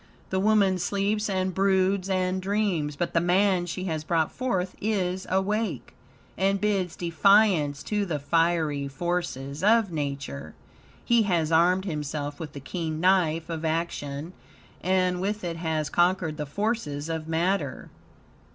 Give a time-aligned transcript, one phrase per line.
[0.31, 5.27] The woman sleeps and broods and dreams, but the man she has brought forth is
[5.29, 5.93] awake,
[6.35, 10.55] and bids defiance to the fiery forces of Nature.
[11.05, 14.33] He has armed himself with the keen knife of action,
[14.81, 17.91] and with it has conquered the forces of matter.